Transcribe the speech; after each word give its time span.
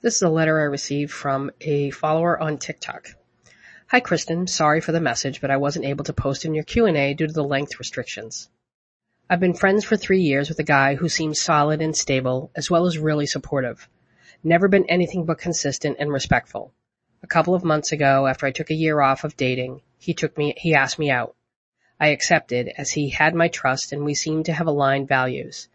This 0.00 0.14
is 0.14 0.22
a 0.22 0.28
letter 0.28 0.60
I 0.60 0.62
received 0.62 1.10
from 1.10 1.50
a 1.60 1.90
follower 1.90 2.40
on 2.40 2.58
TikTok. 2.58 3.16
Hi 3.88 3.98
Christan, 3.98 4.48
sorry 4.48 4.80
for 4.80 4.92
the 4.92 5.00
message, 5.00 5.40
but 5.40 5.50
I 5.50 5.56
wasn't 5.56 5.86
able 5.86 6.04
to 6.04 6.12
post 6.12 6.44
in 6.44 6.54
your 6.54 6.62
Q&A 6.62 7.14
due 7.14 7.26
to 7.26 7.32
the 7.32 7.42
length 7.42 7.80
restrictions. 7.80 8.48
I've 9.28 9.40
been 9.40 9.54
friends 9.54 9.84
for 9.84 9.96
three 9.96 10.20
years 10.20 10.48
with 10.48 10.60
a 10.60 10.62
guy 10.62 10.94
who 10.94 11.08
seems 11.08 11.40
solid 11.40 11.82
and 11.82 11.96
stable, 11.96 12.52
as 12.54 12.70
well 12.70 12.86
as 12.86 12.96
really 12.96 13.26
supportive. 13.26 13.88
Never 14.44 14.68
been 14.68 14.84
anything 14.84 15.24
but 15.24 15.38
consistent 15.38 15.96
and 15.98 16.12
respectful. 16.12 16.72
A 17.24 17.26
couple 17.26 17.56
of 17.56 17.64
months 17.64 17.90
ago, 17.90 18.28
after 18.28 18.46
I 18.46 18.52
took 18.52 18.70
a 18.70 18.74
year 18.74 19.00
off 19.00 19.24
of 19.24 19.36
dating, 19.36 19.82
he 19.98 20.14
took 20.14 20.38
me, 20.38 20.54
he 20.56 20.76
asked 20.76 21.00
me 21.00 21.10
out. 21.10 21.34
I 21.98 22.10
accepted 22.10 22.70
as 22.78 22.92
he 22.92 23.08
had 23.08 23.34
my 23.34 23.48
trust 23.48 23.92
and 23.92 24.04
we 24.04 24.14
seemed 24.14 24.44
to 24.44 24.52
have 24.52 24.68
aligned 24.68 25.08
values. 25.08 25.68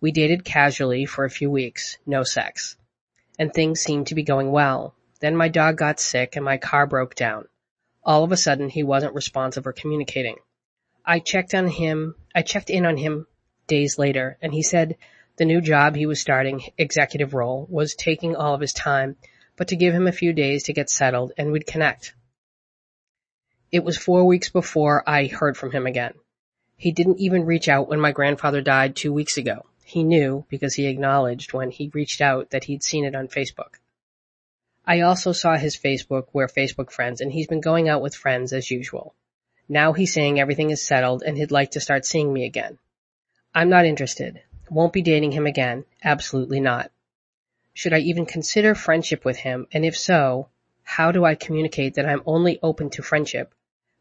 We 0.00 0.12
dated 0.12 0.46
casually 0.46 1.04
for 1.04 1.26
a 1.26 1.30
few 1.30 1.50
weeks, 1.50 1.98
no 2.06 2.22
sex 2.22 2.78
and 3.38 3.52
things 3.52 3.80
seemed 3.80 4.08
to 4.08 4.14
be 4.14 4.22
going 4.22 4.50
well. 4.50 4.94
Then 5.20 5.36
my 5.36 5.48
dog 5.48 5.76
got 5.76 6.00
sick 6.00 6.36
and 6.36 6.44
my 6.44 6.58
car 6.58 6.86
broke 6.86 7.14
down. 7.14 7.48
All 8.02 8.24
of 8.24 8.32
a 8.32 8.36
sudden 8.36 8.68
he 8.68 8.82
wasn't 8.82 9.14
responsive 9.14 9.66
or 9.66 9.72
communicating. 9.72 10.36
I 11.04 11.20
checked 11.20 11.54
on 11.54 11.68
him, 11.68 12.14
I 12.34 12.42
checked 12.42 12.70
in 12.70 12.86
on 12.86 12.96
him 12.96 13.26
days 13.66 13.98
later 13.98 14.38
and 14.40 14.52
he 14.52 14.62
said 14.62 14.96
the 15.36 15.44
new 15.44 15.60
job 15.60 15.96
he 15.96 16.06
was 16.06 16.20
starting, 16.20 16.62
executive 16.78 17.34
role, 17.34 17.66
was 17.68 17.94
taking 17.94 18.36
all 18.36 18.54
of 18.54 18.60
his 18.60 18.72
time, 18.72 19.16
but 19.56 19.68
to 19.68 19.76
give 19.76 19.92
him 19.92 20.06
a 20.06 20.12
few 20.12 20.32
days 20.32 20.64
to 20.64 20.72
get 20.72 20.88
settled 20.88 21.32
and 21.36 21.52
we'd 21.52 21.66
connect. 21.66 22.14
It 23.70 23.84
was 23.84 23.98
four 23.98 24.24
weeks 24.24 24.48
before 24.48 25.02
I 25.06 25.26
heard 25.26 25.56
from 25.56 25.72
him 25.72 25.86
again. 25.86 26.14
He 26.76 26.92
didn't 26.92 27.20
even 27.20 27.44
reach 27.44 27.68
out 27.68 27.88
when 27.88 28.00
my 28.00 28.12
grandfather 28.12 28.60
died 28.60 28.96
two 28.96 29.12
weeks 29.12 29.36
ago. 29.36 29.66
He 29.88 30.02
knew, 30.02 30.44
because 30.48 30.74
he 30.74 30.88
acknowledged 30.88 31.52
when 31.52 31.70
he 31.70 31.92
reached 31.94 32.20
out 32.20 32.50
that 32.50 32.64
he'd 32.64 32.82
seen 32.82 33.04
it 33.04 33.14
on 33.14 33.28
Facebook. 33.28 33.78
I 34.84 35.02
also 35.02 35.30
saw 35.30 35.56
his 35.56 35.76
Facebook, 35.76 36.26
we're 36.32 36.48
Facebook 36.48 36.90
friends, 36.90 37.20
and 37.20 37.30
he's 37.30 37.46
been 37.46 37.60
going 37.60 37.88
out 37.88 38.02
with 38.02 38.16
friends 38.16 38.52
as 38.52 38.68
usual. 38.68 39.14
Now 39.68 39.92
he's 39.92 40.12
saying 40.12 40.40
everything 40.40 40.70
is 40.70 40.84
settled 40.84 41.22
and 41.22 41.36
he'd 41.36 41.52
like 41.52 41.70
to 41.70 41.80
start 41.80 42.04
seeing 42.04 42.32
me 42.32 42.44
again. 42.44 42.78
I'm 43.54 43.68
not 43.68 43.84
interested. 43.84 44.42
Won't 44.68 44.92
be 44.92 45.02
dating 45.02 45.30
him 45.30 45.46
again. 45.46 45.84
Absolutely 46.02 46.58
not. 46.58 46.90
Should 47.72 47.92
I 47.92 48.00
even 48.00 48.26
consider 48.26 48.74
friendship 48.74 49.24
with 49.24 49.36
him? 49.36 49.68
And 49.70 49.84
if 49.84 49.96
so, 49.96 50.48
how 50.82 51.12
do 51.12 51.24
I 51.24 51.36
communicate 51.36 51.94
that 51.94 52.06
I'm 52.06 52.24
only 52.26 52.58
open 52.60 52.90
to 52.90 53.04
friendship 53.04 53.54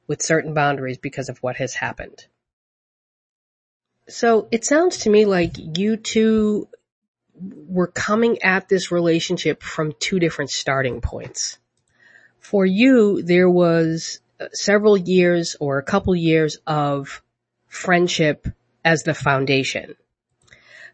with 0.08 0.23
certain 0.23 0.55
boundaries 0.55 0.97
because 0.97 1.30
of 1.30 1.38
what 1.44 1.58
has 1.58 1.75
happened? 1.75 2.25
So 4.08 4.48
it 4.52 4.66
sounds 4.66 4.98
to 5.00 5.09
me 5.09 5.25
like 5.25 5.53
you 5.58 5.98
two 5.98 6.67
were 7.67 7.88
coming 7.88 8.42
at 8.44 8.70
this 8.70 8.92
relationship 8.92 9.64
from 9.64 9.94
two 10.00 10.20
different 10.20 10.52
starting 10.52 11.02
points. 11.02 11.58
For 12.39 12.66
you, 12.66 13.23
there 13.23 13.50
was 13.50 14.20
uh, 14.39 14.48
several 14.53 14.98
years 14.98 15.56
or 15.59 15.78
a 15.78 15.83
couple 15.83 16.16
years 16.16 16.58
of 16.67 17.23
friendship 17.67 18.48
as 18.83 19.03
the 19.03 19.14
foundation. 19.14 19.95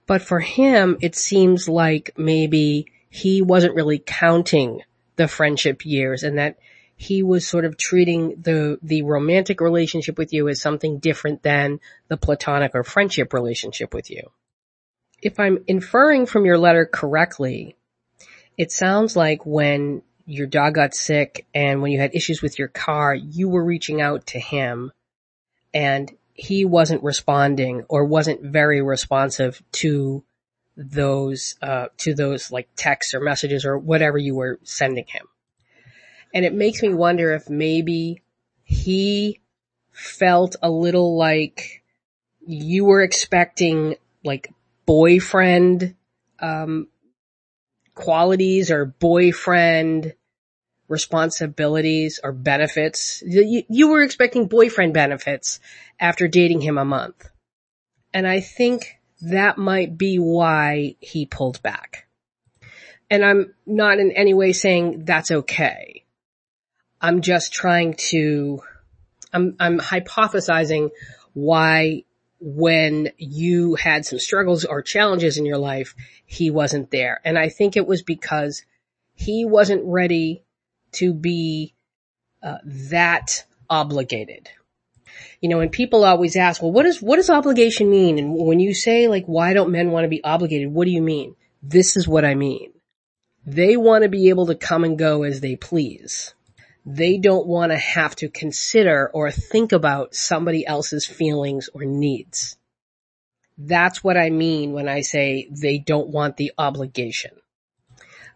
But 0.07 0.21
for 0.21 0.39
him, 0.39 0.97
it 1.01 1.15
seems 1.15 1.67
like 1.67 2.11
maybe 2.17 2.87
he 3.09 3.41
wasn't 3.41 3.75
really 3.75 3.99
counting 3.99 4.81
the 5.17 5.27
friendship 5.27 5.85
years 5.85 6.23
and 6.23 6.37
that 6.37 6.57
he 7.01 7.23
was 7.23 7.47
sort 7.47 7.65
of 7.65 7.77
treating 7.77 8.39
the, 8.43 8.77
the 8.83 9.01
romantic 9.01 9.59
relationship 9.59 10.19
with 10.19 10.31
you 10.33 10.47
as 10.47 10.61
something 10.61 10.99
different 10.99 11.41
than 11.41 11.79
the 12.09 12.15
platonic 12.15 12.75
or 12.75 12.83
friendship 12.83 13.33
relationship 13.33 13.91
with 13.91 14.11
you. 14.11 14.29
If 15.19 15.39
I'm 15.39 15.63
inferring 15.65 16.27
from 16.27 16.45
your 16.45 16.59
letter 16.59 16.85
correctly, 16.85 17.75
it 18.55 18.71
sounds 18.71 19.15
like 19.15 19.47
when 19.47 20.03
your 20.27 20.45
dog 20.45 20.75
got 20.75 20.93
sick 20.93 21.47
and 21.55 21.81
when 21.81 21.91
you 21.91 21.99
had 21.99 22.13
issues 22.13 22.43
with 22.43 22.59
your 22.59 22.67
car, 22.67 23.15
you 23.15 23.49
were 23.49 23.65
reaching 23.65 23.99
out 23.99 24.27
to 24.27 24.39
him 24.39 24.91
and 25.73 26.11
he 26.35 26.65
wasn't 26.65 27.01
responding 27.01 27.83
or 27.89 28.05
wasn't 28.05 28.43
very 28.43 28.83
responsive 28.83 29.59
to 29.71 30.23
those, 30.77 31.55
uh, 31.63 31.87
to 31.97 32.13
those 32.13 32.51
like 32.51 32.69
texts 32.75 33.15
or 33.15 33.21
messages 33.21 33.65
or 33.65 33.75
whatever 33.79 34.19
you 34.19 34.35
were 34.35 34.59
sending 34.61 35.07
him. 35.07 35.25
And 36.33 36.45
it 36.45 36.53
makes 36.53 36.81
me 36.81 36.93
wonder 36.93 37.33
if 37.33 37.49
maybe 37.49 38.21
he 38.63 39.39
felt 39.91 40.55
a 40.61 40.69
little 40.69 41.17
like 41.17 41.83
you 42.45 42.85
were 42.85 43.01
expecting 43.01 43.95
like 44.23 44.51
boyfriend, 44.85 45.95
um, 46.39 46.87
qualities 47.93 48.71
or 48.71 48.85
boyfriend 48.85 50.13
responsibilities 50.87 52.19
or 52.23 52.31
benefits. 52.31 53.23
You, 53.25 53.63
you 53.69 53.87
were 53.89 54.03
expecting 54.03 54.47
boyfriend 54.47 54.93
benefits 54.93 55.59
after 55.99 56.27
dating 56.27 56.61
him 56.61 56.77
a 56.77 56.85
month. 56.85 57.29
And 58.13 58.27
I 58.27 58.41
think 58.41 58.99
that 59.21 59.57
might 59.57 59.97
be 59.97 60.17
why 60.17 60.95
he 60.99 61.25
pulled 61.25 61.61
back. 61.61 62.07
And 63.09 63.25
I'm 63.25 63.53
not 63.65 63.99
in 63.99 64.11
any 64.11 64.33
way 64.33 64.53
saying 64.53 65.05
that's 65.05 65.31
okay. 65.31 66.00
I'm 67.01 67.21
just 67.21 67.51
trying 67.51 67.95
to, 68.09 68.61
I'm, 69.33 69.55
I'm 69.59 69.79
hypothesizing 69.79 70.91
why 71.33 72.03
when 72.39 73.09
you 73.17 73.75
had 73.75 74.05
some 74.05 74.19
struggles 74.19 74.65
or 74.65 74.81
challenges 74.81 75.37
in 75.37 75.45
your 75.45 75.57
life, 75.57 75.95
he 76.25 76.51
wasn't 76.51 76.91
there. 76.91 77.19
And 77.25 77.37
I 77.37 77.49
think 77.49 77.75
it 77.75 77.87
was 77.87 78.03
because 78.03 78.63
he 79.13 79.45
wasn't 79.45 79.83
ready 79.85 80.43
to 80.93 81.13
be 81.13 81.73
uh, 82.43 82.57
that 82.65 83.45
obligated. 83.69 84.49
You 85.39 85.49
know, 85.49 85.59
and 85.59 85.71
people 85.71 86.03
always 86.03 86.35
ask, 86.35 86.61
well, 86.61 86.71
what 86.71 86.83
does, 86.83 87.01
what 87.01 87.15
does 87.15 87.29
obligation 87.29 87.89
mean? 87.89 88.19
And 88.19 88.35
when 88.35 88.59
you 88.59 88.73
say 88.73 89.07
like, 89.07 89.25
why 89.25 89.53
don't 89.53 89.71
men 89.71 89.91
want 89.91 90.05
to 90.05 90.09
be 90.09 90.23
obligated? 90.23 90.71
What 90.71 90.85
do 90.85 90.91
you 90.91 91.01
mean? 91.01 91.35
This 91.63 91.97
is 91.97 92.07
what 92.07 92.25
I 92.25 92.35
mean. 92.35 92.73
They 93.45 93.75
want 93.75 94.03
to 94.03 94.09
be 94.09 94.29
able 94.29 94.47
to 94.47 94.55
come 94.55 94.83
and 94.83 94.97
go 94.99 95.23
as 95.23 95.41
they 95.41 95.55
please 95.55 96.33
they 96.85 97.17
don't 97.17 97.47
want 97.47 97.71
to 97.71 97.77
have 97.77 98.15
to 98.17 98.29
consider 98.29 99.09
or 99.13 99.31
think 99.31 99.71
about 99.71 100.15
somebody 100.15 100.65
else's 100.65 101.05
feelings 101.05 101.69
or 101.73 101.85
needs. 101.85 102.57
That's 103.57 104.03
what 104.03 104.17
I 104.17 104.29
mean 104.31 104.73
when 104.73 104.89
I 104.89 105.01
say 105.01 105.47
they 105.51 105.77
don't 105.77 106.09
want 106.09 106.37
the 106.37 106.51
obligation. 106.57 107.31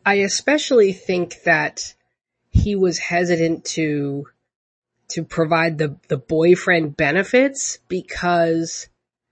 I 0.06 0.16
especially 0.16 0.94
think 0.94 1.44
that 1.44 1.96
he 2.50 2.76
was 2.76 3.00
hesitant 3.00 3.66
to 3.66 4.28
to 5.10 5.24
provide 5.24 5.78
the 5.78 5.98
the 6.08 6.18
boyfriend 6.18 6.96
benefits 6.96 7.80
because 7.88 8.88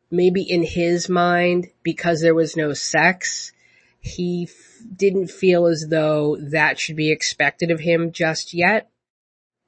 maybe 0.10 0.42
in 0.42 0.64
his 0.64 1.10
mind 1.10 1.68
because 1.84 2.22
there 2.22 2.36
was 2.36 2.56
no 2.56 2.74
sex 2.74 3.52
he 4.00 4.44
f- 4.44 4.84
didn't 4.96 5.32
feel 5.32 5.66
as 5.66 5.88
though 5.90 6.38
that 6.40 6.78
should 6.78 6.96
be 6.96 7.12
expected 7.12 7.72
of 7.72 7.80
him 7.80 8.12
just 8.12 8.54
yet 8.54 8.90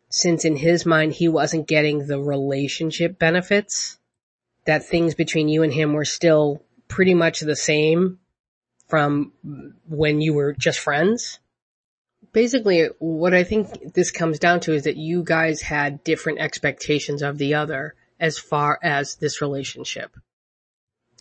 since 0.10 0.46
in 0.46 0.56
his 0.56 0.86
mind 0.86 1.14
he 1.14 1.28
wasn't 1.28 1.68
getting 1.68 2.06
the 2.06 2.20
relationship 2.20 3.20
benefits, 3.20 3.98
that 4.66 4.86
things 4.86 5.16
between 5.16 5.48
you 5.48 5.64
and 5.64 5.74
him 5.74 5.94
were 5.94 6.06
still 6.06 6.64
pretty 6.88 7.14
much 7.14 7.40
the 7.40 7.56
same 7.56 8.20
from 8.88 9.32
when 9.88 10.22
you 10.22 10.34
were 10.34 10.54
just 10.54 10.80
friends. 10.80 11.40
Basically, 12.34 12.90
what 13.00 13.34
I 13.34 13.44
think 13.44 13.94
this 13.94 14.12
comes 14.12 14.40
down 14.40 14.60
to 14.62 14.74
is 14.74 14.84
that 14.84 14.98
you 14.98 15.24
guys 15.24 15.62
had 15.62 16.04
different 16.04 16.40
expectations 16.40 17.22
of 17.22 17.38
the 17.38 17.56
other 17.56 17.96
as 18.20 18.38
far 18.38 18.80
as 18.84 19.16
this 19.16 19.42
relationship. 19.42 20.16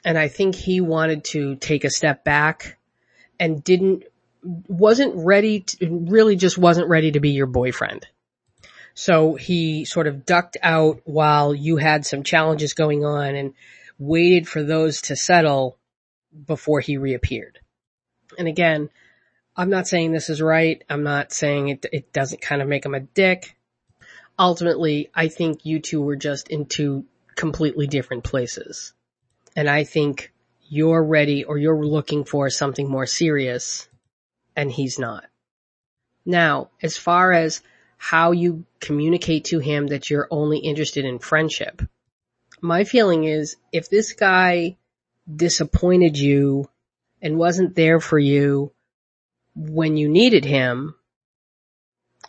And 0.04 0.18
I 0.18 0.28
think 0.28 0.54
he 0.54 0.80
wanted 0.80 1.24
to 1.26 1.56
take 1.56 1.84
a 1.84 1.90
step 1.90 2.24
back 2.24 2.78
and 3.40 3.64
didn't, 3.64 4.04
wasn't 4.42 5.14
ready 5.16 5.60
to, 5.60 6.06
really 6.08 6.36
just 6.36 6.58
wasn't 6.58 6.88
ready 6.88 7.12
to 7.12 7.20
be 7.20 7.30
your 7.30 7.46
boyfriend. 7.46 8.06
So 8.94 9.34
he 9.34 9.84
sort 9.84 10.06
of 10.06 10.24
ducked 10.24 10.56
out 10.62 11.00
while 11.04 11.54
you 11.54 11.76
had 11.76 12.06
some 12.06 12.22
challenges 12.22 12.74
going 12.74 13.04
on 13.04 13.34
and 13.34 13.54
waited 13.98 14.48
for 14.48 14.62
those 14.62 15.02
to 15.02 15.16
settle 15.16 15.76
before 16.46 16.80
he 16.80 16.96
reappeared. 16.96 17.58
And 18.38 18.48
again, 18.48 18.90
I'm 19.56 19.70
not 19.70 19.86
saying 19.86 20.12
this 20.12 20.30
is 20.30 20.40
right. 20.40 20.82
I'm 20.88 21.02
not 21.02 21.32
saying 21.32 21.68
it, 21.68 21.86
it 21.92 22.12
doesn't 22.12 22.40
kind 22.40 22.62
of 22.62 22.68
make 22.68 22.84
him 22.84 22.94
a 22.94 23.00
dick. 23.00 23.56
Ultimately, 24.38 25.10
I 25.14 25.28
think 25.28 25.64
you 25.64 25.80
two 25.80 26.00
were 26.02 26.16
just 26.16 26.48
in 26.48 26.66
two 26.66 27.04
completely 27.36 27.86
different 27.86 28.24
places. 28.24 28.94
And 29.56 29.68
I 29.68 29.84
think 29.84 30.32
you're 30.68 31.02
ready 31.02 31.44
or 31.44 31.58
you're 31.58 31.84
looking 31.84 32.24
for 32.24 32.50
something 32.50 32.88
more 32.88 33.06
serious 33.06 33.88
and 34.56 34.70
he's 34.70 34.98
not. 34.98 35.24
Now, 36.24 36.70
as 36.82 36.96
far 36.96 37.32
as 37.32 37.60
how 37.96 38.32
you 38.32 38.64
communicate 38.80 39.46
to 39.46 39.58
him 39.58 39.88
that 39.88 40.10
you're 40.10 40.28
only 40.30 40.58
interested 40.58 41.04
in 41.04 41.18
friendship. 41.18 41.82
My 42.60 42.84
feeling 42.84 43.24
is 43.24 43.56
if 43.72 43.88
this 43.88 44.12
guy 44.12 44.76
disappointed 45.32 46.18
you 46.18 46.68
and 47.22 47.38
wasn't 47.38 47.74
there 47.74 48.00
for 48.00 48.18
you 48.18 48.72
when 49.54 49.96
you 49.96 50.08
needed 50.08 50.44
him, 50.44 50.94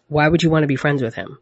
why 0.07 0.27
would 0.27 0.43
you 0.43 0.49
want 0.49 0.63
to 0.63 0.67
be 0.67 0.75
friends 0.75 1.01
with 1.01 1.15
him? 1.15 1.39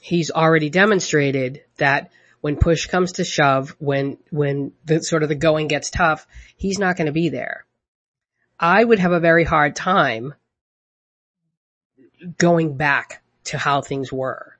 He's 0.00 0.30
already 0.30 0.70
demonstrated 0.70 1.62
that 1.76 2.10
when 2.40 2.56
push 2.56 2.86
comes 2.86 3.12
to 3.12 3.24
shove, 3.24 3.76
when, 3.78 4.18
when 4.30 4.72
the 4.84 5.02
sort 5.02 5.22
of 5.22 5.28
the 5.28 5.34
going 5.34 5.68
gets 5.68 5.90
tough, 5.90 6.26
he's 6.56 6.78
not 6.78 6.96
going 6.96 7.06
to 7.06 7.12
be 7.12 7.28
there. 7.28 7.66
I 8.58 8.82
would 8.82 8.98
have 8.98 9.12
a 9.12 9.20
very 9.20 9.44
hard 9.44 9.76
time 9.76 10.34
going 12.38 12.76
back 12.76 13.22
to 13.44 13.58
how 13.58 13.80
things 13.80 14.12
were. 14.12 14.56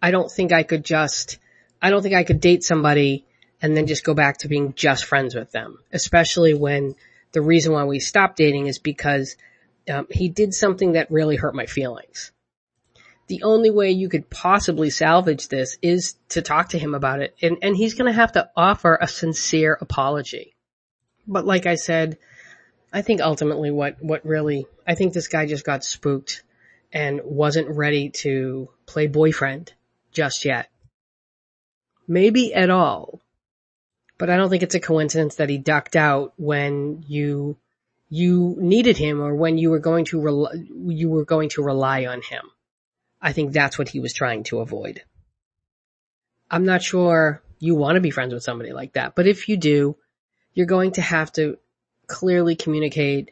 I 0.00 0.10
don't 0.10 0.30
think 0.30 0.52
I 0.52 0.62
could 0.62 0.84
just, 0.84 1.38
I 1.80 1.90
don't 1.90 2.02
think 2.02 2.14
I 2.14 2.24
could 2.24 2.40
date 2.40 2.62
somebody 2.62 3.24
and 3.62 3.76
then 3.76 3.86
just 3.86 4.04
go 4.04 4.14
back 4.14 4.38
to 4.38 4.48
being 4.48 4.74
just 4.74 5.04
friends 5.04 5.34
with 5.34 5.50
them, 5.50 5.78
especially 5.92 6.54
when 6.54 6.94
the 7.32 7.42
reason 7.42 7.72
why 7.72 7.84
we 7.84 8.00
stopped 8.00 8.36
dating 8.36 8.66
is 8.66 8.78
because 8.78 9.36
um, 9.90 10.06
he 10.10 10.28
did 10.28 10.54
something 10.54 10.92
that 10.92 11.10
really 11.10 11.36
hurt 11.36 11.54
my 11.54 11.66
feelings. 11.66 12.32
The 13.26 13.42
only 13.42 13.70
way 13.70 13.90
you 13.90 14.10
could 14.10 14.28
possibly 14.28 14.90
salvage 14.90 15.48
this 15.48 15.78
is 15.80 16.16
to 16.30 16.42
talk 16.42 16.70
to 16.70 16.78
him 16.78 16.94
about 16.94 17.20
it, 17.20 17.34
and, 17.40 17.56
and 17.62 17.74
he's 17.74 17.94
going 17.94 18.12
to 18.12 18.16
have 18.16 18.32
to 18.32 18.50
offer 18.54 18.98
a 19.00 19.08
sincere 19.08 19.78
apology. 19.80 20.54
But 21.26 21.46
like 21.46 21.64
I 21.64 21.76
said, 21.76 22.18
I 22.94 23.02
think 23.02 23.20
ultimately 23.20 23.72
what, 23.72 24.00
what 24.00 24.24
really, 24.24 24.68
I 24.86 24.94
think 24.94 25.12
this 25.12 25.26
guy 25.26 25.46
just 25.46 25.66
got 25.66 25.82
spooked 25.82 26.44
and 26.92 27.20
wasn't 27.24 27.76
ready 27.76 28.10
to 28.10 28.70
play 28.86 29.08
boyfriend 29.08 29.72
just 30.12 30.44
yet. 30.44 30.70
Maybe 32.06 32.54
at 32.54 32.70
all. 32.70 33.20
But 34.16 34.30
I 34.30 34.36
don't 34.36 34.48
think 34.48 34.62
it's 34.62 34.76
a 34.76 34.80
coincidence 34.80 35.34
that 35.36 35.50
he 35.50 35.58
ducked 35.58 35.96
out 35.96 36.34
when 36.36 37.04
you 37.08 37.56
you 38.10 38.54
needed 38.60 38.96
him 38.96 39.20
or 39.20 39.34
when 39.34 39.58
you 39.58 39.70
were 39.70 39.80
going 39.80 40.04
to 40.04 40.46
you 40.86 41.10
were 41.10 41.24
going 41.24 41.48
to 41.48 41.64
rely 41.64 42.06
on 42.06 42.22
him. 42.22 42.44
I 43.20 43.32
think 43.32 43.52
that's 43.52 43.76
what 43.76 43.88
he 43.88 43.98
was 43.98 44.12
trying 44.12 44.44
to 44.44 44.60
avoid. 44.60 45.02
I'm 46.48 46.64
not 46.64 46.82
sure 46.82 47.42
you 47.58 47.74
want 47.74 47.96
to 47.96 48.00
be 48.00 48.10
friends 48.10 48.32
with 48.32 48.44
somebody 48.44 48.72
like 48.72 48.92
that, 48.92 49.16
but 49.16 49.26
if 49.26 49.48
you 49.48 49.56
do, 49.56 49.96
you're 50.52 50.66
going 50.66 50.92
to 50.92 51.02
have 51.02 51.32
to 51.32 51.58
clearly 52.06 52.56
communicate 52.56 53.30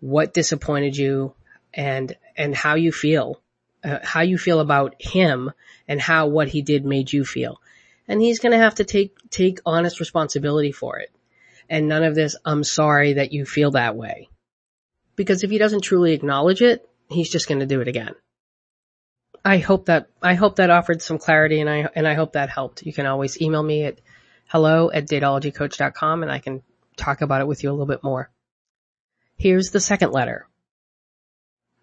what 0.00 0.34
disappointed 0.34 0.96
you 0.96 1.34
and 1.74 2.16
and 2.36 2.54
how 2.54 2.74
you 2.74 2.92
feel, 2.92 3.40
uh, 3.84 3.98
how 4.02 4.20
you 4.20 4.38
feel 4.38 4.60
about 4.60 4.94
him 5.00 5.52
and 5.88 6.00
how 6.00 6.26
what 6.26 6.48
he 6.48 6.62
did 6.62 6.84
made 6.84 7.12
you 7.12 7.24
feel. 7.24 7.60
And 8.08 8.20
he's 8.20 8.38
going 8.38 8.52
to 8.52 8.58
have 8.58 8.76
to 8.76 8.84
take 8.84 9.16
take 9.30 9.60
honest 9.64 10.00
responsibility 10.00 10.72
for 10.72 10.98
it 10.98 11.10
and 11.68 11.88
none 11.88 12.02
of 12.02 12.14
this, 12.14 12.36
I'm 12.44 12.64
sorry 12.64 13.14
that 13.14 13.32
you 13.32 13.44
feel 13.44 13.72
that 13.72 13.96
way. 13.96 14.28
Because 15.16 15.42
if 15.42 15.50
he 15.50 15.58
doesn't 15.58 15.82
truly 15.82 16.12
acknowledge 16.12 16.62
it, 16.62 16.88
he's 17.08 17.30
just 17.30 17.48
going 17.48 17.60
to 17.60 17.66
do 17.66 17.80
it 17.80 17.88
again. 17.88 18.14
I 19.44 19.58
hope 19.58 19.86
that, 19.86 20.08
I 20.20 20.34
hope 20.34 20.56
that 20.56 20.70
offered 20.70 21.02
some 21.02 21.18
clarity 21.18 21.60
and 21.60 21.70
I, 21.70 21.88
and 21.94 22.06
I 22.06 22.14
hope 22.14 22.32
that 22.32 22.50
helped. 22.50 22.84
You 22.84 22.92
can 22.92 23.06
always 23.06 23.40
email 23.40 23.62
me 23.62 23.84
at 23.84 24.00
hello 24.48 24.90
at 24.90 25.08
datologycoach.com 25.08 26.22
and 26.22 26.32
I 26.32 26.38
can 26.38 26.62
talk 26.96 27.20
about 27.20 27.40
it 27.40 27.46
with 27.46 27.62
you 27.62 27.70
a 27.70 27.72
little 27.72 27.86
bit 27.86 28.02
more. 28.02 28.30
Here's 29.36 29.70
the 29.70 29.80
second 29.80 30.12
letter. 30.12 30.48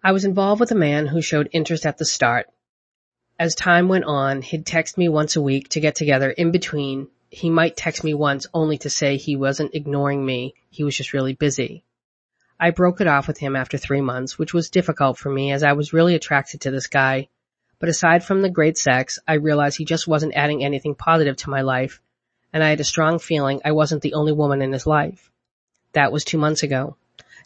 I 0.02 0.12
was 0.12 0.24
involved 0.24 0.60
with 0.60 0.70
a 0.72 0.76
man 0.76 1.06
who 1.06 1.22
showed 1.22 1.48
interest 1.52 1.86
at 1.86 1.98
the 1.98 2.04
start. 2.04 2.46
As 3.38 3.54
time 3.54 3.88
went 3.88 4.04
on, 4.04 4.42
he'd 4.42 4.66
text 4.66 4.98
me 4.98 5.08
once 5.08 5.36
a 5.36 5.42
week 5.42 5.70
to 5.70 5.80
get 5.80 5.94
together 5.94 6.30
in 6.30 6.50
between 6.50 7.08
he 7.34 7.50
might 7.50 7.76
text 7.76 8.04
me 8.04 8.14
once 8.14 8.46
only 8.54 8.78
to 8.78 8.88
say 8.88 9.16
he 9.16 9.34
wasn't 9.34 9.74
ignoring 9.74 10.24
me, 10.24 10.54
he 10.70 10.84
was 10.84 10.96
just 10.96 11.12
really 11.12 11.32
busy. 11.32 11.82
I 12.60 12.70
broke 12.70 13.00
it 13.00 13.08
off 13.08 13.26
with 13.26 13.38
him 13.38 13.56
after 13.56 13.76
three 13.76 14.00
months, 14.00 14.38
which 14.38 14.54
was 14.54 14.70
difficult 14.70 15.18
for 15.18 15.30
me 15.30 15.50
as 15.50 15.64
I 15.64 15.72
was 15.72 15.92
really 15.92 16.14
attracted 16.14 16.60
to 16.60 16.70
this 16.70 16.86
guy. 16.86 17.28
But 17.80 17.88
aside 17.88 18.24
from 18.24 18.42
the 18.42 18.50
great 18.50 18.78
sex, 18.78 19.18
I 19.26 19.34
realized 19.34 19.76
he 19.76 19.84
just 19.84 20.06
wasn't 20.06 20.36
adding 20.36 20.64
anything 20.64 20.94
positive 20.94 21.36
to 21.38 21.50
my 21.50 21.62
life, 21.62 22.00
and 22.54 22.62
I 22.62 22.70
had 22.70 22.78
a 22.78 22.84
strong 22.84 23.18
feeling 23.18 23.60
I 23.64 23.72
wasn't 23.72 24.00
the 24.02 24.14
only 24.14 24.32
woman 24.32 24.62
in 24.62 24.72
his 24.72 24.86
life. 24.86 25.30
That 25.92 26.12
was 26.12 26.24
two 26.24 26.38
months 26.38 26.62
ago. 26.62 26.96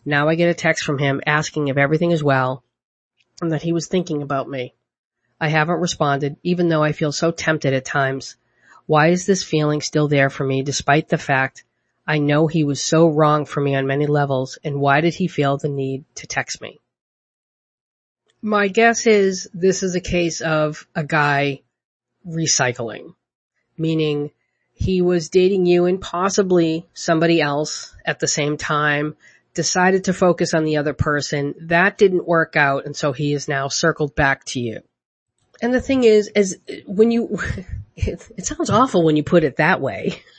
Now 0.04 0.28
I 0.28 0.34
get 0.34 0.50
a 0.50 0.54
text 0.54 0.84
from 0.84 0.98
him 0.98 1.22
asking 1.26 1.68
if 1.68 1.78
everything 1.78 2.10
is 2.10 2.22
well, 2.22 2.62
and 3.40 3.52
that 3.52 3.62
he 3.62 3.72
was 3.72 3.86
thinking 3.86 4.20
about 4.20 4.50
me. 4.50 4.74
I 5.40 5.48
haven't 5.48 5.80
responded, 5.80 6.36
even 6.42 6.68
though 6.68 6.82
I 6.82 6.92
feel 6.92 7.10
so 7.10 7.30
tempted 7.30 7.72
at 7.72 7.86
times. 7.86 8.36
Why 8.84 9.08
is 9.08 9.24
this 9.24 9.42
feeling 9.42 9.80
still 9.80 10.08
there 10.08 10.28
for 10.28 10.44
me 10.44 10.62
despite 10.62 11.08
the 11.08 11.18
fact 11.18 11.64
I 12.06 12.18
know 12.18 12.46
he 12.46 12.64
was 12.64 12.82
so 12.82 13.08
wrong 13.08 13.46
for 13.46 13.60
me 13.62 13.74
on 13.74 13.86
many 13.86 14.06
levels 14.06 14.58
and 14.62 14.80
why 14.80 15.00
did 15.00 15.14
he 15.14 15.26
feel 15.26 15.56
the 15.56 15.68
need 15.68 16.04
to 16.16 16.26
text 16.26 16.60
me? 16.60 16.80
My 18.42 18.68
guess 18.68 19.06
is 19.06 19.48
this 19.54 19.82
is 19.82 19.94
a 19.94 20.00
case 20.00 20.42
of 20.42 20.86
a 20.94 21.04
guy 21.04 21.62
recycling, 22.26 23.14
meaning 23.76 24.30
he 24.78 25.02
was 25.02 25.28
dating 25.28 25.66
you 25.66 25.86
and 25.86 26.00
possibly 26.00 26.86
somebody 26.94 27.40
else 27.40 27.96
at 28.06 28.20
the 28.20 28.28
same 28.28 28.56
time, 28.56 29.16
decided 29.52 30.04
to 30.04 30.12
focus 30.12 30.54
on 30.54 30.62
the 30.62 30.76
other 30.76 30.92
person. 30.94 31.54
That 31.62 31.98
didn't 31.98 32.28
work 32.28 32.54
out 32.54 32.86
and 32.86 32.94
so 32.94 33.12
he 33.12 33.32
is 33.32 33.48
now 33.48 33.66
circled 33.66 34.14
back 34.14 34.44
to 34.46 34.60
you. 34.60 34.82
And 35.60 35.74
the 35.74 35.80
thing 35.80 36.04
is, 36.04 36.28
as 36.28 36.56
when 36.86 37.10
you, 37.10 37.40
it, 37.96 38.28
it 38.36 38.46
sounds 38.46 38.70
awful 38.70 39.04
when 39.04 39.16
you 39.16 39.24
put 39.24 39.42
it 39.42 39.56
that 39.56 39.80
way. 39.80 40.22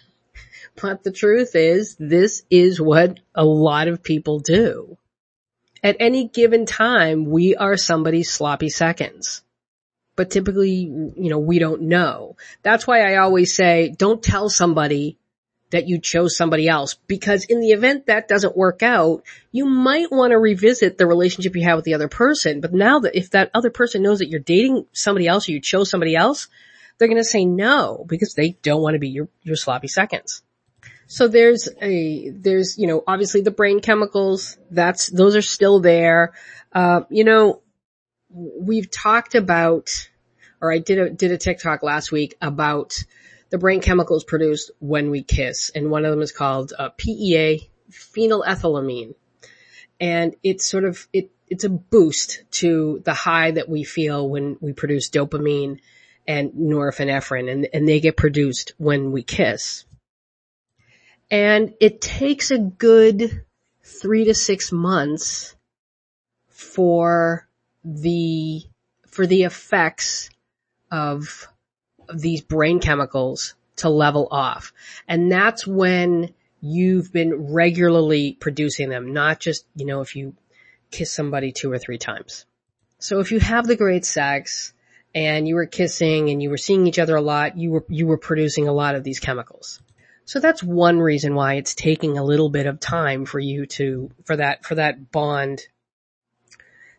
But 0.82 1.04
the 1.04 1.12
truth 1.12 1.56
is, 1.56 1.98
this 2.00 2.44
is 2.50 2.80
what 2.80 3.20
a 3.36 3.44
lot 3.44 3.90
of 3.90 4.02
people 4.02 4.40
do. 4.40 4.98
At 5.84 5.98
any 6.00 6.30
given 6.30 6.66
time, 6.66 7.26
we 7.26 7.58
are 7.58 7.76
somebody's 7.76 8.32
sloppy 8.32 8.70
seconds. 8.70 9.42
But 10.20 10.32
typically, 10.32 10.72
you 10.74 11.30
know, 11.30 11.40
we 11.40 11.60
don't 11.60 11.84
know. 11.84 12.36
That's 12.62 12.86
why 12.86 13.10
I 13.10 13.20
always 13.20 13.56
say, 13.56 13.96
don't 13.98 14.22
tell 14.22 14.50
somebody 14.50 15.18
that 15.70 15.88
you 15.88 15.98
chose 15.98 16.36
somebody 16.36 16.68
else 16.68 16.96
because 17.08 17.46
in 17.46 17.62
the 17.62 17.72
event 17.72 18.08
that 18.08 18.28
doesn't 18.28 18.58
work 18.58 18.84
out, 18.84 19.24
you 19.54 19.66
might 19.66 20.12
want 20.12 20.32
to 20.32 20.38
revisit 20.38 20.98
the 20.98 21.08
relationship 21.08 21.56
you 21.56 21.64
have 21.64 21.78
with 21.78 21.86
the 21.86 21.94
other 21.94 22.10
person. 22.10 22.60
But 22.60 22.74
now 22.74 23.00
that 23.00 23.18
if 23.18 23.30
that 23.30 23.50
other 23.54 23.70
person 23.70 24.02
knows 24.02 24.20
that 24.20 24.28
you're 24.28 24.42
dating 24.42 24.88
somebody 24.92 25.26
else 25.26 25.48
or 25.48 25.54
you 25.54 25.62
chose 25.62 25.90
somebody 25.90 26.18
else, 26.18 26.50
they're 26.98 27.08
going 27.08 27.18
to 27.18 27.24
say 27.24 27.46
no 27.46 28.04
because 28.06 28.34
they 28.34 28.58
don't 28.62 28.82
want 28.82 28.96
to 28.96 29.00
be 29.00 29.08
your, 29.08 29.30
your 29.44 29.56
sloppy 29.56 29.88
seconds. 29.88 30.42
So 31.08 31.30
there's 31.30 31.70
a, 31.82 32.30
there's, 32.32 32.78
you 32.78 32.88
know, 32.88 33.06
obviously 33.08 33.40
the 33.40 33.52
brain 33.52 33.80
chemicals, 33.80 34.58
that's, 34.70 35.08
those 35.08 35.38
are 35.38 35.42
still 35.42 35.80
there. 35.80 36.34
Uh, 36.74 37.04
you 37.10 37.24
know, 37.24 37.62
we've 38.32 38.92
talked 38.92 39.34
about, 39.34 40.09
or 40.62 40.72
I 40.72 40.80
did 40.80 41.00
a, 41.00 41.10
did 41.10 41.32
a 41.32 41.38
TikTok 41.38 41.84
last 41.84 42.12
week 42.12 42.36
about 42.42 42.98
the 43.50 43.58
brain 43.58 43.82
chemicals 43.82 44.24
produced 44.24 44.72
when 44.80 45.10
we 45.10 45.24
kiss. 45.24 45.72
And 45.74 45.90
one 45.90 46.06
of 46.06 46.12
them 46.12 46.22
is 46.22 46.32
called 46.32 46.74
uh, 46.78 46.90
PEA, 46.98 47.70
phenylethylamine. 47.92 49.16
And 50.00 50.36
it's 50.44 50.70
sort 50.70 50.86
of, 50.86 51.08
it, 51.12 51.32
it's 51.48 51.64
a 51.64 51.70
boost 51.70 52.44
to 52.52 53.02
the 53.04 53.14
high 53.14 53.52
that 53.52 53.68
we 53.68 53.84
feel 53.84 54.30
when 54.30 54.58
we 54.62 54.74
produce 54.74 55.10
dopamine 55.10 55.80
and 56.28 56.52
norepinephrine 56.52 57.52
and, 57.52 57.68
and 57.74 57.88
they 57.88 58.00
get 58.00 58.16
produced 58.16 58.74
when 58.78 59.12
we 59.12 59.24
kiss. 59.24 59.86
And 61.32 61.74
it 61.80 62.02
takes 62.02 62.52
a 62.52 62.60
good 62.60 63.46
three 63.84 64.26
to 64.26 64.34
six 64.34 64.72
months 64.72 65.56
for 66.50 67.48
the, 67.84 68.62
for 69.08 69.26
the 69.26 69.44
effects 69.44 70.30
of 70.92 71.48
these 72.14 72.42
brain 72.42 72.80
chemicals 72.80 73.56
to 73.78 73.90
level 73.90 74.28
off. 74.32 74.74
And 75.08 75.32
that's 75.32 75.66
when 75.66 76.34
you've 76.62 77.12
been 77.14 77.54
regularly 77.54 78.34
producing 78.34 78.90
them, 78.90 79.14
not 79.14 79.40
just, 79.40 79.66
you 79.76 79.86
know, 79.86 80.02
if 80.02 80.16
you 80.16 80.36
kiss 80.92 81.12
somebody 81.12 81.52
two 81.52 81.72
or 81.72 81.78
three 81.78 81.98
times. 81.98 82.46
So 82.98 83.20
if 83.20 83.32
you 83.32 83.40
have 83.40 83.66
the 83.66 83.78
great 83.78 84.06
sex 84.06 84.74
and 85.16 85.48
you 85.48 85.56
were 85.56 85.66
kissing 85.66 86.30
and 86.30 86.42
you 86.44 86.50
were 86.50 86.58
seeing 86.58 86.88
each 86.88 87.00
other 87.00 87.16
a 87.16 87.22
lot, 87.22 87.58
you 87.58 87.72
were, 87.72 87.86
you 87.88 88.08
were 88.08 88.18
producing 88.18 88.68
a 88.68 88.74
lot 88.74 88.96
of 88.96 89.04
these 89.04 89.20
chemicals. 89.20 89.82
So 90.26 90.40
that's 90.40 90.62
one 90.62 91.00
reason 91.00 91.34
why 91.34 91.56
it's 91.56 91.74
taking 91.74 92.18
a 92.18 92.24
little 92.24 92.50
bit 92.50 92.68
of 92.68 92.80
time 92.80 93.26
for 93.26 93.40
you 93.40 93.66
to, 93.68 94.12
for 94.26 94.36
that, 94.36 94.66
for 94.66 94.76
that 94.76 95.12
bond 95.12 95.62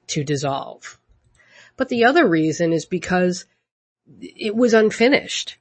to 0.08 0.24
dissolve. 0.24 0.98
But 1.76 1.88
the 1.88 2.04
other 2.04 2.26
reason 2.26 2.72
is 2.72 2.86
because 2.86 3.44
it 4.20 4.54
was 4.54 4.74
unfinished. 4.74 5.58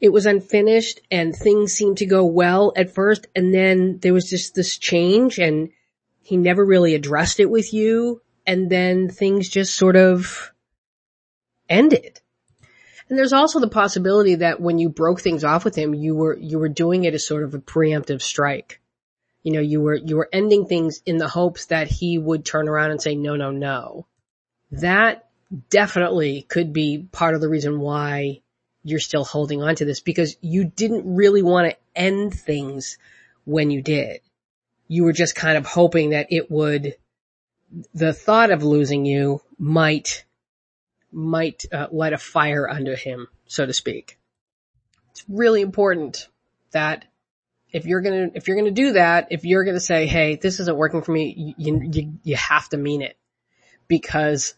It 0.00 0.12
was 0.12 0.26
unfinished 0.26 1.00
and 1.10 1.34
things 1.34 1.72
seemed 1.72 1.98
to 1.98 2.06
go 2.06 2.24
well 2.24 2.72
at 2.76 2.94
first 2.94 3.26
and 3.36 3.54
then 3.54 3.98
there 4.00 4.12
was 4.12 4.28
just 4.28 4.54
this 4.54 4.76
change 4.76 5.38
and 5.38 5.70
he 6.22 6.36
never 6.36 6.64
really 6.64 6.94
addressed 6.94 7.40
it 7.40 7.50
with 7.50 7.72
you 7.72 8.20
and 8.46 8.68
then 8.68 9.08
things 9.08 9.48
just 9.48 9.76
sort 9.76 9.96
of 9.96 10.52
ended. 11.68 12.20
And 13.08 13.18
there's 13.18 13.32
also 13.32 13.60
the 13.60 13.68
possibility 13.68 14.36
that 14.36 14.60
when 14.60 14.78
you 14.78 14.88
broke 14.88 15.20
things 15.20 15.44
off 15.44 15.64
with 15.64 15.76
him, 15.76 15.94
you 15.94 16.14
were, 16.14 16.36
you 16.36 16.58
were 16.58 16.68
doing 16.68 17.04
it 17.04 17.14
as 17.14 17.26
sort 17.26 17.44
of 17.44 17.54
a 17.54 17.58
preemptive 17.58 18.22
strike. 18.22 18.80
You 19.42 19.52
know, 19.52 19.60
you 19.60 19.80
were, 19.80 19.96
you 19.96 20.16
were 20.16 20.28
ending 20.32 20.66
things 20.66 21.02
in 21.04 21.18
the 21.18 21.28
hopes 21.28 21.66
that 21.66 21.88
he 21.88 22.16
would 22.16 22.44
turn 22.44 22.68
around 22.68 22.90
and 22.90 23.02
say, 23.02 23.14
no, 23.14 23.36
no, 23.36 23.50
no. 23.50 24.06
That 24.70 25.28
definitely 25.70 26.42
could 26.42 26.72
be 26.72 27.06
part 27.12 27.34
of 27.34 27.40
the 27.40 27.48
reason 27.48 27.80
why 27.80 28.40
you're 28.82 29.00
still 29.00 29.24
holding 29.24 29.62
on 29.62 29.74
to 29.76 29.84
this 29.84 30.00
because 30.00 30.36
you 30.40 30.64
didn't 30.64 31.14
really 31.14 31.42
want 31.42 31.70
to 31.70 31.76
end 31.94 32.34
things 32.34 32.98
when 33.44 33.70
you 33.70 33.82
did. 33.82 34.20
You 34.88 35.04
were 35.04 35.12
just 35.12 35.34
kind 35.34 35.56
of 35.56 35.66
hoping 35.66 36.10
that 36.10 36.28
it 36.30 36.50
would, 36.50 36.96
the 37.94 38.12
thought 38.12 38.50
of 38.50 38.62
losing 38.62 39.04
you 39.04 39.40
might, 39.58 40.24
might 41.12 41.64
uh, 41.72 41.88
light 41.92 42.12
a 42.12 42.18
fire 42.18 42.68
under 42.68 42.96
him, 42.96 43.28
so 43.46 43.64
to 43.64 43.72
speak. 43.72 44.18
It's 45.12 45.24
really 45.28 45.60
important 45.60 46.28
that 46.72 47.04
if 47.70 47.86
you're 47.86 48.00
gonna, 48.00 48.30
if 48.34 48.48
you're 48.48 48.56
gonna 48.56 48.70
do 48.70 48.92
that, 48.92 49.28
if 49.30 49.44
you're 49.44 49.64
gonna 49.64 49.80
say, 49.80 50.06
hey, 50.06 50.36
this 50.36 50.60
isn't 50.60 50.76
working 50.76 51.02
for 51.02 51.12
me, 51.12 51.54
you, 51.56 51.80
you, 51.90 52.18
you 52.22 52.36
have 52.36 52.68
to 52.70 52.76
mean 52.76 53.02
it. 53.02 53.16
Because 53.88 54.54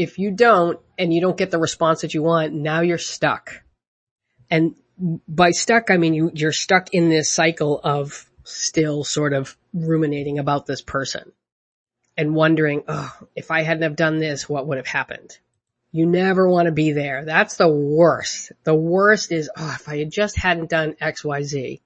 if 0.00 0.18
you 0.18 0.30
don't 0.30 0.80
and 0.98 1.12
you 1.12 1.20
don't 1.20 1.36
get 1.36 1.50
the 1.50 1.58
response 1.58 2.00
that 2.00 2.14
you 2.14 2.22
want, 2.22 2.54
now 2.54 2.80
you're 2.80 2.96
stuck. 2.96 3.62
And 4.50 4.74
by 5.28 5.50
stuck, 5.50 5.90
I 5.90 5.98
mean 5.98 6.14
you, 6.14 6.30
you're 6.34 6.52
stuck 6.52 6.94
in 6.94 7.10
this 7.10 7.30
cycle 7.30 7.78
of 7.84 8.26
still 8.44 9.04
sort 9.04 9.34
of 9.34 9.56
ruminating 9.74 10.38
about 10.38 10.64
this 10.64 10.80
person 10.80 11.32
and 12.16 12.34
wondering, 12.34 12.82
oh, 12.88 13.14
if 13.36 13.50
I 13.50 13.62
hadn't 13.62 13.82
have 13.82 13.96
done 13.96 14.18
this, 14.18 14.48
what 14.48 14.66
would 14.66 14.78
have 14.78 14.86
happened? 14.86 15.36
You 15.92 16.06
never 16.06 16.48
want 16.48 16.66
to 16.66 16.72
be 16.72 16.92
there. 16.92 17.26
That's 17.26 17.56
the 17.56 17.68
worst. 17.68 18.52
The 18.64 18.74
worst 18.74 19.32
is, 19.32 19.50
oh, 19.54 19.76
if 19.78 19.86
I 19.86 19.98
had 19.98 20.10
just 20.10 20.36
hadn't 20.36 20.70
done 20.70 20.96
X, 20.98 21.24
Y, 21.24 21.42
Z. 21.42 21.82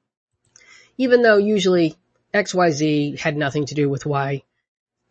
Even 0.99 1.23
though 1.23 1.39
usually 1.39 1.97
X, 2.33 2.55
Y, 2.55 2.71
Z 2.71 3.17
had 3.19 3.37
nothing 3.37 3.67
to 3.67 3.75
do 3.75 3.89
with 3.89 4.07
why 4.07 4.45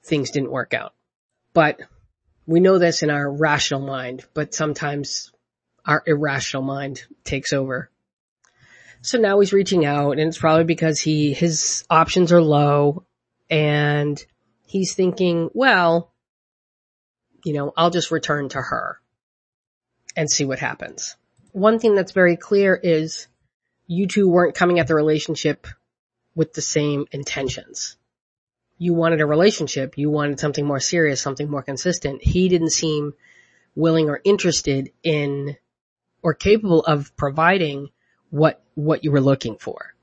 things 0.04 0.32
didn't 0.32 0.52
work 0.52 0.74
out. 0.74 0.94
But 1.54 1.82
we 2.46 2.60
know 2.60 2.78
this 2.78 3.04
in 3.04 3.10
our 3.10 3.32
rational 3.32 3.82
mind, 3.82 4.26
but 4.34 4.54
sometimes 4.54 5.32
our 5.86 6.04
irrational 6.06 6.64
mind 6.64 7.04
takes 7.24 7.54
over. 7.54 7.90
So 9.02 9.18
now 9.18 9.40
he's 9.40 9.54
reaching 9.54 9.86
out 9.86 10.12
and 10.12 10.22
it's 10.22 10.38
probably 10.38 10.64
because 10.64 11.00
he, 11.00 11.34
his 11.34 11.86
options 11.90 12.32
are 12.32 12.42
low 12.42 13.06
and 13.50 14.24
he's 14.66 14.94
thinking, 14.94 15.50
well, 15.54 16.14
you 17.44 17.54
know, 17.54 17.74
I'll 17.76 17.90
just 17.90 18.12
return 18.12 18.50
to 18.50 18.62
her 18.62 19.00
and 20.16 20.30
see 20.30 20.46
what 20.46 20.60
happens. 20.60 21.18
One 21.52 21.80
thing 21.80 21.96
that's 21.96 22.14
very 22.14 22.38
clear 22.38 22.80
is 22.82 23.28
you 23.88 24.08
two 24.08 24.30
weren't 24.30 24.56
coming 24.56 24.80
at 24.80 24.88
the 24.88 24.96
relationship 24.96 25.68
with 26.36 26.54
the 26.54 26.62
same 26.62 27.06
intentions 27.12 27.98
you 28.78 28.94
wanted 28.94 29.22
a 29.22 29.26
relationship, 29.26 29.98
you 29.98 30.10
wanted 30.10 30.40
something 30.40 30.66
more 30.66 30.80
serious, 30.80 31.22
something 31.22 31.50
more 31.50 31.64
consistent. 31.64 32.24
He 32.24 32.50
didn't 32.50 32.72
seem 32.72 33.14
willing 33.76 34.10
or 34.10 34.22
interested 34.24 34.92
in 35.04 35.58
or 36.22 36.34
capable 36.34 36.82
of 36.82 37.16
providing 37.16 37.90
what, 38.30 38.62
what 38.76 39.04
you 39.04 39.12
were 39.12 39.22
looking 39.22 39.58
for. 39.58 39.94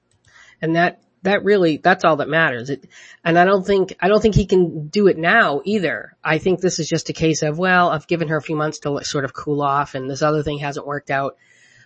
And 0.60 0.76
that, 0.76 1.02
that 1.22 1.44
really, 1.44 1.78
that's 1.78 2.04
all 2.04 2.16
that 2.16 2.28
matters. 2.28 2.70
It, 2.70 2.86
and 3.24 3.38
I 3.38 3.44
don't 3.44 3.66
think, 3.66 3.94
I 4.00 4.08
don't 4.08 4.20
think 4.20 4.34
he 4.34 4.46
can 4.46 4.88
do 4.88 5.08
it 5.08 5.18
now 5.18 5.62
either. 5.64 6.16
I 6.22 6.38
think 6.38 6.60
this 6.60 6.78
is 6.78 6.88
just 6.88 7.08
a 7.08 7.14
case 7.14 7.42
of, 7.42 7.58
well, 7.58 7.90
I've 7.90 8.06
given 8.06 8.28
her 8.28 8.36
a 8.36 8.42
few 8.42 8.56
months 8.56 8.80
to 8.80 9.00
sort 9.02 9.24
of 9.24 9.34
cool 9.34 9.62
off 9.62 9.94
and 9.94 10.08
this 10.08 10.22
other 10.22 10.42
thing 10.42 10.58
hasn't 10.58 10.86
worked 10.86 11.10
out. 11.10 11.36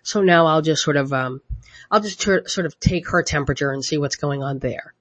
So 0.03 0.21
now 0.21 0.47
I'll 0.47 0.63
just 0.63 0.83
sort 0.83 0.97
of, 0.97 1.13
um, 1.13 1.41
I'll 1.91 2.01
just 2.01 2.21
ter- 2.21 2.47
sort 2.47 2.67
of 2.67 2.79
take 2.79 3.09
her 3.09 3.23
temperature 3.23 3.71
and 3.71 3.85
see 3.85 3.99
what's 3.99 4.17
going 4.17 4.43
on 4.43 4.59
there. 4.59 4.95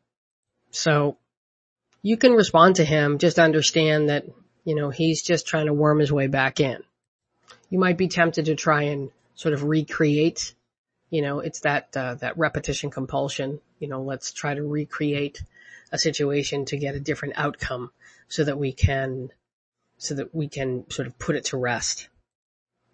So 0.72 1.18
you 2.04 2.18
can 2.18 2.34
respond 2.34 2.76
to 2.76 2.86
him, 2.86 3.18
just 3.18 3.40
understand 3.40 4.10
that, 4.10 4.26
you 4.66 4.76
know, 4.76 4.90
he's 4.90 5.24
just 5.24 5.48
trying 5.48 5.66
to 5.68 5.74
worm 5.74 6.00
his 6.00 6.12
way 6.12 6.28
back 6.28 6.60
in. 6.60 6.84
You 7.70 7.80
might 7.80 7.98
be 7.98 8.10
tempted 8.10 8.46
to 8.46 8.56
try 8.56 8.84
and 8.84 9.10
sort 9.36 9.54
of 9.54 9.64
recreate, 9.64 10.54
you 11.10 11.22
know, 11.22 11.40
it's 11.40 11.62
that, 11.62 11.96
uh, 11.96 12.16
that 12.16 12.38
repetition 12.38 12.92
compulsion, 12.92 13.62
you 13.80 13.88
know, 13.88 14.04
let's 14.04 14.34
try 14.34 14.54
to 14.54 14.64
recreate 14.64 15.42
a 15.92 15.98
situation 15.98 16.66
to 16.66 16.78
get 16.78 16.96
a 16.96 17.00
different 17.00 17.36
outcome 17.38 17.90
so 18.28 18.44
that 18.44 18.60
we 18.60 18.74
can, 18.74 19.30
so 19.98 20.16
that 20.16 20.36
we 20.36 20.50
can 20.50 20.90
sort 20.92 21.08
of 21.08 21.18
put 21.18 21.36
it 21.36 21.46
to 21.46 21.58
rest. 21.58 22.10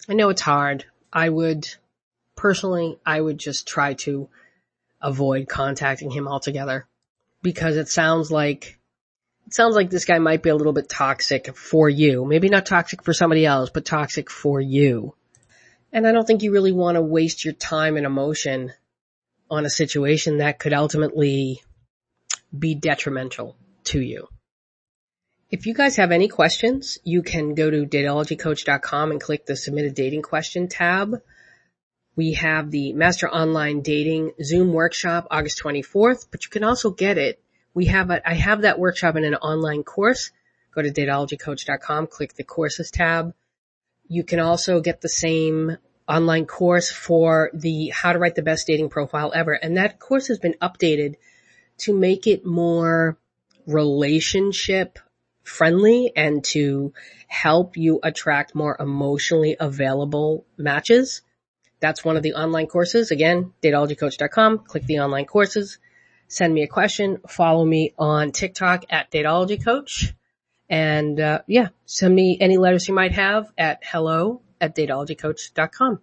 I 0.07 0.13
know 0.13 0.29
it's 0.29 0.41
hard. 0.41 0.85
I 1.11 1.27
would, 1.27 1.67
personally, 2.35 2.99
I 3.05 3.19
would 3.19 3.39
just 3.39 3.67
try 3.67 3.95
to 3.95 4.29
avoid 5.01 5.49
contacting 5.49 6.11
him 6.11 6.27
altogether 6.27 6.85
because 7.41 7.75
it 7.75 7.89
sounds 7.89 8.31
like 8.31 8.78
sounds 9.53 9.75
like 9.75 9.89
this 9.89 10.05
guy 10.05 10.19
might 10.19 10.43
be 10.43 10.49
a 10.49 10.55
little 10.55 10.73
bit 10.73 10.89
toxic 10.89 11.55
for 11.55 11.89
you. 11.89 12.25
Maybe 12.25 12.49
not 12.49 12.65
toxic 12.65 13.03
for 13.03 13.13
somebody 13.13 13.45
else, 13.45 13.69
but 13.69 13.85
toxic 13.85 14.29
for 14.29 14.59
you. 14.59 15.15
And 15.91 16.05
I 16.07 16.11
don't 16.11 16.25
think 16.25 16.43
you 16.43 16.51
really 16.51 16.71
want 16.71 16.95
to 16.95 17.01
waste 17.01 17.45
your 17.45 17.53
time 17.53 17.97
and 17.97 18.05
emotion 18.05 18.73
on 19.49 19.65
a 19.65 19.69
situation 19.69 20.37
that 20.37 20.59
could 20.59 20.73
ultimately 20.73 21.61
be 22.57 22.75
detrimental 22.75 23.55
to 23.85 23.99
you. 23.99 24.27
If 25.49 25.65
you 25.65 25.73
guys 25.73 25.95
have 25.95 26.11
any 26.11 26.27
questions, 26.27 26.99
you 27.03 27.23
can 27.23 27.55
go 27.55 27.71
to 27.71 27.85
datologycoach.com 27.85 29.11
and 29.11 29.19
click 29.19 29.47
the 29.47 29.55
submit 29.55 29.85
a 29.85 29.89
dating 29.89 30.21
question 30.21 30.67
tab. 30.67 31.21
We 32.15 32.33
have 32.33 32.69
the 32.69 32.93
Master 32.93 33.27
Online 33.27 33.81
Dating 33.81 34.33
Zoom 34.43 34.73
workshop 34.73 35.27
August 35.31 35.61
24th, 35.63 36.27
but 36.29 36.45
you 36.45 36.51
can 36.51 36.63
also 36.63 36.91
get 36.91 37.17
it 37.17 37.41
we 37.73 37.85
have 37.85 38.09
a, 38.09 38.27
I 38.27 38.33
have 38.33 38.61
that 38.61 38.79
workshop 38.79 39.15
in 39.15 39.23
an 39.23 39.35
online 39.35 39.83
course. 39.83 40.31
Go 40.73 40.81
to 40.81 40.91
datologycoach.com, 40.91 42.07
click 42.07 42.33
the 42.33 42.43
courses 42.43 42.91
tab. 42.91 43.33
You 44.07 44.23
can 44.23 44.39
also 44.39 44.81
get 44.81 45.01
the 45.01 45.09
same 45.09 45.77
online 46.07 46.45
course 46.45 46.91
for 46.91 47.51
the 47.53 47.89
how 47.89 48.13
to 48.13 48.19
write 48.19 48.35
the 48.35 48.41
best 48.41 48.67
dating 48.67 48.89
profile 48.89 49.31
ever. 49.33 49.53
And 49.53 49.77
that 49.77 49.99
course 49.99 50.27
has 50.27 50.39
been 50.39 50.55
updated 50.61 51.15
to 51.79 51.97
make 51.97 52.27
it 52.27 52.45
more 52.45 53.17
relationship 53.67 54.99
friendly 55.43 56.11
and 56.15 56.43
to 56.43 56.93
help 57.27 57.77
you 57.77 57.99
attract 58.03 58.55
more 58.55 58.75
emotionally 58.79 59.55
available 59.59 60.45
matches. 60.57 61.21
That's 61.79 62.03
one 62.03 62.17
of 62.17 62.23
the 62.23 62.33
online 62.33 62.67
courses. 62.67 63.11
Again, 63.11 63.53
datologycoach.com, 63.63 64.59
click 64.59 64.85
the 64.85 64.99
online 64.99 65.25
courses 65.25 65.79
send 66.29 66.53
me 66.53 66.63
a 66.63 66.67
question, 66.67 67.17
follow 67.27 67.65
me 67.65 67.93
on 67.97 68.31
TikTok 68.31 68.85
at 68.89 69.11
Datology 69.11 69.61
Coach. 69.63 70.13
And, 70.69 71.19
uh, 71.19 71.41
yeah, 71.47 71.69
send 71.85 72.15
me 72.15 72.37
any 72.39 72.57
letters 72.57 72.87
you 72.87 72.93
might 72.93 73.13
have 73.13 73.51
at 73.57 73.81
hello 73.83 74.41
at 74.61 74.75
datologycoach.com. 74.75 75.99